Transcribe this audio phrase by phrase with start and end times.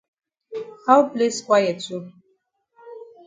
[0.87, 2.11] How place quiet so?